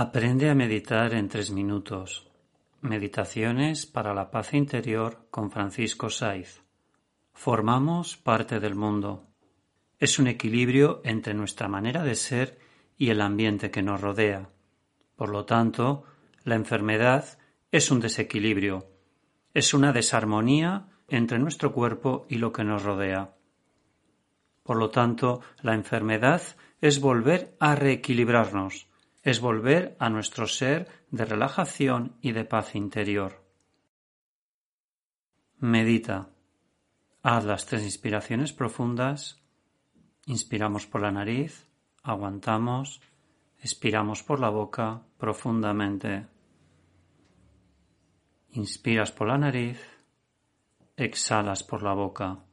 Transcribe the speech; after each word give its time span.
Aprende 0.00 0.48
a 0.48 0.54
meditar 0.54 1.12
en 1.12 1.28
tres 1.28 1.50
minutos. 1.50 2.30
Meditaciones 2.82 3.84
para 3.84 4.14
la 4.14 4.30
paz 4.30 4.54
interior 4.54 5.26
con 5.32 5.50
Francisco 5.50 6.08
Saiz. 6.08 6.62
Formamos 7.32 8.16
parte 8.16 8.60
del 8.60 8.76
mundo. 8.76 9.26
Es 9.98 10.20
un 10.20 10.28
equilibrio 10.28 11.00
entre 11.02 11.34
nuestra 11.34 11.66
manera 11.66 12.04
de 12.04 12.14
ser 12.14 12.60
y 12.96 13.10
el 13.10 13.20
ambiente 13.20 13.72
que 13.72 13.82
nos 13.82 14.00
rodea. 14.00 14.48
Por 15.16 15.30
lo 15.30 15.44
tanto, 15.46 16.04
la 16.44 16.54
enfermedad 16.54 17.36
es 17.72 17.90
un 17.90 17.98
desequilibrio, 17.98 18.86
es 19.52 19.74
una 19.74 19.92
desarmonía 19.92 20.90
entre 21.08 21.40
nuestro 21.40 21.72
cuerpo 21.72 22.24
y 22.28 22.36
lo 22.36 22.52
que 22.52 22.62
nos 22.62 22.84
rodea. 22.84 23.34
Por 24.62 24.76
lo 24.76 24.90
tanto, 24.90 25.40
la 25.60 25.74
enfermedad 25.74 26.40
es 26.80 27.00
volver 27.00 27.56
a 27.58 27.74
reequilibrarnos, 27.74 28.88
es 29.22 29.40
volver 29.40 29.96
a 29.98 30.08
nuestro 30.10 30.46
ser 30.46 30.88
de 31.10 31.24
relajación 31.24 32.16
y 32.20 32.32
de 32.32 32.44
paz 32.44 32.74
interior. 32.74 33.44
Medita. 35.58 36.30
Haz 37.22 37.44
las 37.44 37.66
tres 37.66 37.82
inspiraciones 37.82 38.52
profundas. 38.52 39.42
Inspiramos 40.26 40.86
por 40.86 41.02
la 41.02 41.10
nariz, 41.10 41.68
aguantamos, 42.02 43.00
expiramos 43.60 44.22
por 44.22 44.40
la 44.40 44.50
boca 44.50 45.02
profundamente. 45.18 46.26
Inspiras 48.50 49.10
por 49.10 49.28
la 49.28 49.38
nariz, 49.38 49.80
exhalas 50.96 51.62
por 51.64 51.82
la 51.82 51.92
boca. 51.92 52.44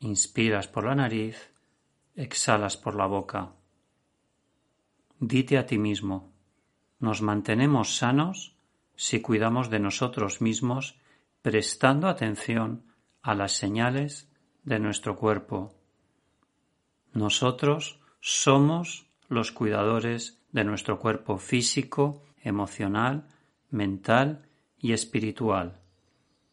Inspiras 0.00 0.68
por 0.68 0.84
la 0.84 0.94
nariz, 0.94 1.52
exhalas 2.14 2.76
por 2.76 2.94
la 2.94 3.06
boca. 3.06 3.52
Dite 5.18 5.56
a 5.56 5.64
ti 5.64 5.78
mismo, 5.78 6.32
nos 6.98 7.22
mantenemos 7.22 7.96
sanos 7.96 8.56
si 8.96 9.22
cuidamos 9.22 9.70
de 9.70 9.78
nosotros 9.78 10.42
mismos 10.42 10.98
prestando 11.40 12.08
atención 12.08 12.84
a 13.22 13.34
las 13.34 13.52
señales 13.52 14.30
de 14.64 14.78
nuestro 14.78 15.16
cuerpo. 15.16 15.74
Nosotros 17.12 18.00
somos 18.20 19.06
los 19.28 19.52
cuidadores 19.52 20.42
de 20.52 20.64
nuestro 20.64 20.98
cuerpo 20.98 21.38
físico, 21.38 22.22
emocional, 22.42 23.26
mental 23.70 24.46
y 24.78 24.92
espiritual. 24.92 25.80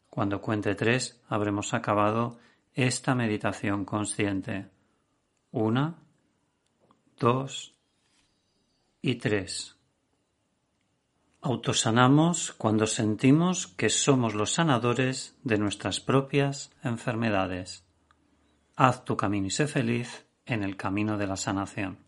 Cuando 0.09 0.39
cuente 0.39 0.73
tres 0.75 1.21
habremos 1.27 1.73
acabado 1.73 2.39
esta 2.73 3.13
meditación 3.13 3.83
consciente. 3.83 4.69
Una, 5.51 5.97
dos 7.19 7.73
y 9.03 9.15
tres. 9.15 9.75
Autosanamos 11.41 12.53
cuando 12.53 12.87
sentimos 12.87 13.67
que 13.67 13.89
somos 13.89 14.33
los 14.33 14.53
sanadores 14.53 15.37
de 15.43 15.57
nuestras 15.57 15.99
propias 15.99 16.71
enfermedades. 16.83 17.85
Haz 18.77 19.03
tu 19.03 19.17
camino 19.17 19.47
y 19.47 19.51
sé 19.51 19.67
feliz 19.67 20.25
en 20.45 20.63
el 20.63 20.77
camino 20.77 21.17
de 21.17 21.27
la 21.27 21.35
sanación. 21.35 21.99